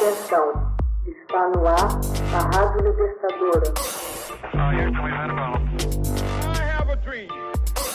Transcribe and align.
Atenção, 0.00 0.76
está 1.08 1.48
no 1.48 1.66
ar 1.66 1.88
a 2.32 2.38
Rádio 2.56 2.88
Libertadora. 2.88 3.74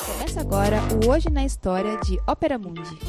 Começa 0.06 0.42
agora 0.42 0.82
o 1.02 1.10
Hoje 1.10 1.30
na 1.30 1.46
História 1.46 1.96
de 2.00 2.20
Ópera 2.28 2.60
Mundi. 2.60 3.00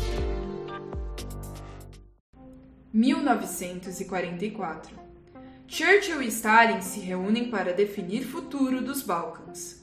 1944. 2.92 4.96
Churchill 5.66 6.22
e 6.22 6.28
Stalin 6.28 6.80
se 6.80 7.00
reúnem 7.00 7.50
para 7.50 7.72
definir 7.72 8.22
futuro 8.22 8.80
dos 8.80 9.02
Balcãs. 9.02 9.82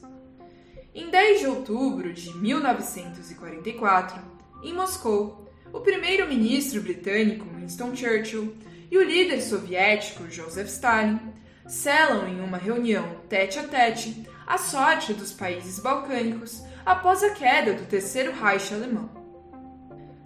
Em 0.94 1.10
10 1.10 1.40
de 1.40 1.46
outubro 1.48 2.14
de 2.14 2.34
1944, 2.38 4.22
em 4.62 4.72
Moscou, 4.72 5.52
o 5.70 5.80
primeiro-ministro 5.80 6.80
britânico 6.80 7.44
Winston 7.54 7.94
Churchill 7.94 8.56
e 8.92 8.98
o 8.98 9.02
líder 9.02 9.40
soviético 9.40 10.30
Joseph 10.30 10.68
Stalin 10.68 11.18
selam 11.66 12.28
em 12.28 12.42
uma 12.42 12.58
reunião 12.58 13.22
tete 13.26 13.58
a 13.58 13.62
tete 13.62 14.28
a 14.46 14.58
sorte 14.58 15.14
dos 15.14 15.32
países 15.32 15.78
balcânicos 15.78 16.62
após 16.84 17.22
a 17.22 17.30
queda 17.30 17.72
do 17.72 17.86
Terceiro 17.86 18.32
Reich 18.32 18.74
alemão. 18.74 19.08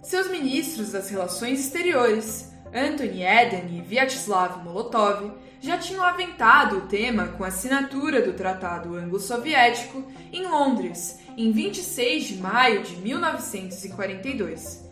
Seus 0.03 0.29
ministros 0.29 0.91
das 0.91 1.09
Relações 1.09 1.61
Exteriores, 1.61 2.51
Anthony 2.73 3.23
Eden 3.23 3.77
e 3.77 3.81
Vyacheslav 3.81 4.61
Molotov, 4.61 5.31
já 5.61 5.77
tinham 5.77 6.03
aventado 6.03 6.79
o 6.79 6.87
tema 6.87 7.27
com 7.29 7.45
a 7.45 7.47
assinatura 7.47 8.21
do 8.21 8.33
Tratado 8.33 8.97
Anglo-Soviético 8.97 10.03
em 10.33 10.45
Londres, 10.45 11.21
em 11.37 11.53
26 11.53 12.25
de 12.25 12.35
maio 12.35 12.83
de 12.83 12.97
1942 12.97 14.86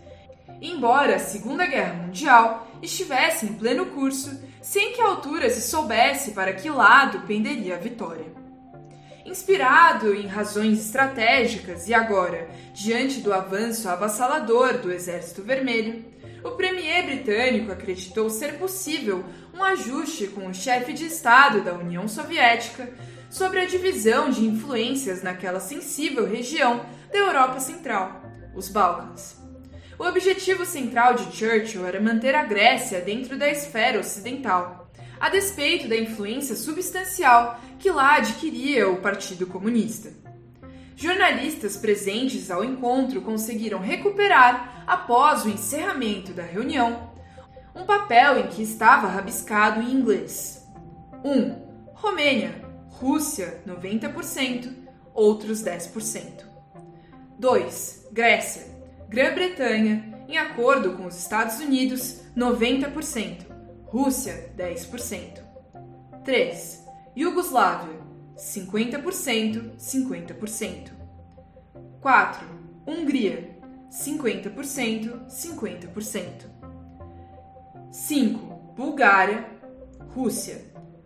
embora 0.62 1.16
a 1.16 1.20
Segunda 1.20 1.66
Guerra 1.66 1.94
Mundial 1.94 2.68
estivesse 2.82 3.46
em 3.46 3.54
pleno 3.54 3.88
curso, 3.88 4.40
sem 4.62 4.94
que 4.94 5.02
a 5.02 5.06
altura 5.06 5.50
se 5.50 5.62
soubesse 5.62 6.32
para 6.32 6.54
que 6.54 6.70
lado 6.70 7.22
penderia 7.28 7.76
a 7.76 7.80
vitória. 7.80 8.26
Inspirado 9.26 10.14
em 10.14 10.28
razões 10.28 10.80
estratégicas 10.80 11.88
e 11.88 11.94
agora, 11.94 12.48
diante 12.74 13.22
do 13.22 13.34
avanço 13.34 13.90
avassalador 13.90 14.78
do 14.78 14.92
Exército 14.92 15.42
Vermelho, 15.42 16.06
o 16.44 16.52
premier 16.52 17.06
britânico 17.06 17.72
acreditou 17.72 18.30
ser 18.30 18.60
possível 18.60 19.26
um 19.52 19.64
ajuste 19.64 20.28
com 20.28 20.48
o 20.48 20.54
chefe 20.54 20.94
de 20.94 21.06
Estado 21.06 21.62
da 21.62 21.74
União 21.74 22.08
Soviética 22.08 22.88
sobre 23.32 23.62
a 23.62 23.66
divisão 23.66 24.30
de 24.30 24.46
influências 24.46 25.24
naquela 25.24 25.60
sensível 25.60 26.28
região 26.28 26.86
da 27.12 27.18
Europa 27.18 27.60
Central, 27.60 28.22
os 28.56 28.70
Balcãs. 28.70 29.45
O 29.98 30.04
objetivo 30.04 30.66
central 30.66 31.14
de 31.14 31.36
Churchill 31.36 31.86
era 31.86 32.02
manter 32.02 32.36
a 32.36 32.44
Grécia 32.44 33.00
dentro 33.00 33.38
da 33.38 33.50
esfera 33.50 34.00
ocidental, 34.00 34.92
a 35.18 35.30
despeito 35.30 35.88
da 35.88 35.96
influência 35.96 36.54
substancial 36.56 37.60
que 37.80 37.90
lá 37.90 38.18
adquiria 38.18 38.90
o 38.90 38.98
Partido 38.98 39.48
Comunista. 39.48 40.12
Jornalistas 40.98 41.78
presentes 41.78 42.52
ao 42.52 42.64
encontro 42.64 43.22
conseguiram 43.22 43.80
recuperar, 43.80 44.84
após 44.86 45.46
o 45.46 45.50
encerramento 45.50 46.34
da 46.34 46.44
reunião, 46.44 47.14
um 47.74 47.86
papel 47.86 48.40
em 48.40 48.48
que 48.48 48.64
estava 48.64 49.08
rabiscado 49.08 49.82
em 49.82 49.92
inglês. 49.92 50.66
1. 51.24 51.32
Um, 51.32 51.66
Romênia, 51.94 52.62
Rússia, 52.90 53.62
90%, 53.66 54.74
outros 55.14 55.64
10%. 55.64 56.46
2. 57.38 58.08
Grécia, 58.12 58.75
Grã-Bretanha, 59.10 60.26
em 60.28 60.38
acordo 60.38 60.94
com 60.94 61.06
os 61.06 61.18
Estados 61.18 61.60
Unidos, 61.60 62.22
90%, 62.36 63.46
Rússia, 63.86 64.52
10%. 64.58 65.44
3. 66.24 66.86
Iugoslávia, 67.16 68.00
50%, 68.36 69.78
50%. 69.78 70.92
4. 72.02 72.48
Hungria, 72.88 73.58
50%, 73.90 75.28
50%. 75.28 76.46
5. 77.92 78.74
Bulgária, 78.76 79.46
Rússia, 80.10 80.62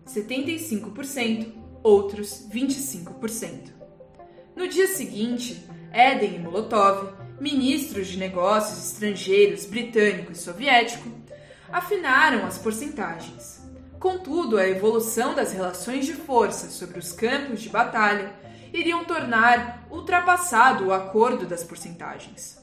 75%, 0.07 1.53
outros 1.83 2.47
25%. 2.51 3.71
No 4.55 4.67
dia 4.67 4.87
seguinte, 4.87 5.63
Eden 5.93 6.35
e 6.35 6.39
Molotov 6.39 7.18
ministros 7.39 8.07
de 8.07 8.17
negócios 8.17 8.91
estrangeiros 8.91 9.65
britânico 9.65 10.31
e 10.31 10.35
soviético 10.35 11.09
afinaram 11.71 12.45
as 12.45 12.57
porcentagens. 12.57 13.61
Contudo, 13.99 14.57
a 14.57 14.67
evolução 14.67 15.33
das 15.33 15.53
relações 15.53 16.05
de 16.05 16.13
força 16.13 16.69
sobre 16.69 16.99
os 16.99 17.11
campos 17.11 17.61
de 17.61 17.69
batalha 17.69 18.33
iriam 18.73 19.03
tornar 19.03 19.87
ultrapassado 19.89 20.87
o 20.87 20.93
acordo 20.93 21.45
das 21.45 21.63
porcentagens. 21.63 22.59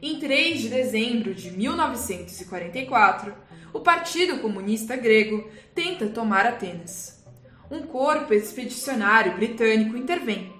Em 0.00 0.18
3 0.20 0.60
de 0.60 0.68
dezembro 0.68 1.34
de 1.34 1.50
1944, 1.50 3.34
o 3.72 3.80
Partido 3.80 4.38
Comunista 4.40 4.96
Grego 4.96 5.48
tenta 5.74 6.06
tomar 6.06 6.46
Atenas. 6.46 7.24
Um 7.70 7.82
corpo 7.82 8.32
expedicionário 8.32 9.34
britânico 9.34 9.96
intervém 9.96 10.56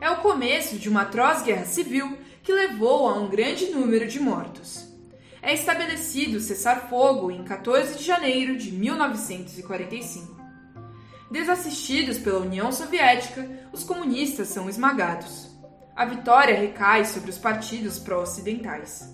é 0.00 0.10
o 0.10 0.16
começo 0.16 0.76
de 0.76 0.88
uma 0.88 1.02
atroz 1.02 1.42
guerra 1.42 1.64
civil 1.64 2.18
que 2.42 2.52
levou 2.52 3.08
a 3.08 3.14
um 3.14 3.28
grande 3.28 3.66
número 3.66 4.06
de 4.06 4.20
mortos. 4.20 4.86
É 5.42 5.54
estabelecido 5.54 6.40
cessar-fogo 6.40 7.30
em 7.30 7.44
14 7.44 7.98
de 7.98 8.04
janeiro 8.04 8.56
de 8.56 8.72
1945. 8.72 10.36
Desassistidos 11.30 12.18
pela 12.18 12.40
União 12.40 12.70
Soviética, 12.70 13.48
os 13.72 13.82
comunistas 13.84 14.48
são 14.48 14.68
esmagados. 14.68 15.50
A 15.94 16.04
vitória 16.04 16.54
recai 16.54 17.04
sobre 17.04 17.30
os 17.30 17.38
partidos 17.38 17.98
pró-ocidentais. 17.98 19.12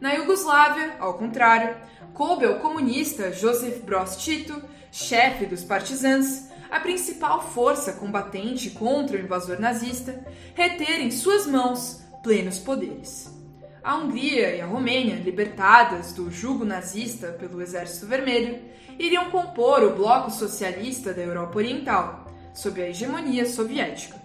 Na 0.00 0.12
Iugoslávia, 0.12 0.96
ao 1.00 1.14
contrário, 1.14 1.76
coube 2.12 2.44
ao 2.44 2.60
comunista 2.60 3.32
Joseph 3.32 3.82
Broz 3.82 4.16
Tito, 4.16 4.62
chefe 4.92 5.46
dos 5.46 5.64
partisans, 5.64 6.48
a 6.70 6.80
principal 6.80 7.42
força 7.50 7.92
combatente 7.92 8.70
contra 8.70 9.16
o 9.16 9.20
invasor 9.20 9.60
nazista, 9.60 10.24
reter 10.54 11.00
em 11.00 11.10
suas 11.10 11.46
mãos 11.46 12.02
plenos 12.22 12.58
poderes. 12.58 13.34
A 13.82 13.94
Hungria 13.94 14.56
e 14.56 14.60
a 14.60 14.66
Romênia, 14.66 15.14
libertadas 15.14 16.12
do 16.12 16.30
jugo 16.30 16.64
nazista 16.64 17.28
pelo 17.28 17.62
Exército 17.62 18.06
Vermelho, 18.06 18.58
iriam 18.98 19.30
compor 19.30 19.84
o 19.84 19.94
bloco 19.94 20.30
socialista 20.30 21.14
da 21.14 21.22
Europa 21.22 21.58
Oriental, 21.58 22.26
sob 22.52 22.82
a 22.82 22.88
hegemonia 22.88 23.46
soviética. 23.46 24.20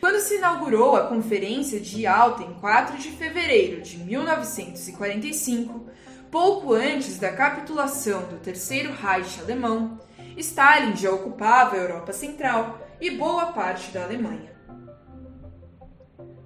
Quando 0.00 0.20
se 0.20 0.36
inaugurou 0.36 0.96
a 0.96 1.06
Conferência 1.06 1.80
de 1.80 2.02
Yalta 2.02 2.42
em 2.42 2.54
4 2.54 2.98
de 2.98 3.10
fevereiro 3.10 3.82
de 3.82 3.98
1945, 3.98 5.86
pouco 6.30 6.72
antes 6.72 7.18
da 7.18 7.32
capitulação 7.32 8.22
do 8.28 8.36
Terceiro 8.36 8.92
Reich 8.92 9.40
alemão, 9.40 9.98
Stalin 10.36 10.96
já 10.96 11.12
ocupava 11.12 11.76
a 11.76 11.78
Europa 11.78 12.12
Central 12.12 12.80
e 13.00 13.10
boa 13.10 13.52
parte 13.52 13.92
da 13.92 14.02
Alemanha. 14.04 14.52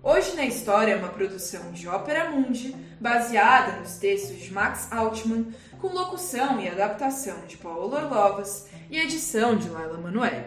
Hoje 0.02 0.36
na 0.36 0.44
História 0.44 0.92
é 0.92 0.96
uma 0.96 1.08
produção 1.08 1.72
de 1.72 1.88
Ópera 1.88 2.30
Mundi, 2.30 2.76
baseada 3.00 3.78
nos 3.78 3.96
textos 3.98 4.36
de 4.38 4.52
Max 4.52 4.92
Altman, 4.92 5.46
com 5.80 5.88
locução 5.88 6.60
e 6.60 6.68
adaptação 6.68 7.46
de 7.46 7.56
Paulo 7.56 7.94
Orlovas 7.94 8.68
e 8.90 8.98
edição 8.98 9.56
de 9.56 9.68
Laila 9.68 9.98
Manoel. 9.98 10.44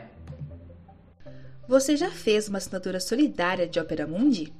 Você 1.68 1.96
já 1.96 2.09
fez 2.12 2.47
uma 2.47 2.58
assinatura 2.58 3.00
solidária 3.00 3.68
de 3.68 3.79
Ópera 3.79 4.08
Mundi? 4.08 4.52